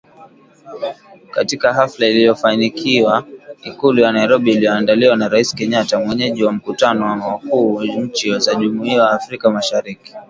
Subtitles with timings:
[1.31, 3.23] Katika hafla iliyofanyika
[3.63, 8.55] Ikulu ya Nairobi iliyoandaliwa na Rais Kenyatta mwenyeji wa mkutano wa wakuu wa nchi za
[8.55, 10.13] Jumuiya ya Afrika Mashariki.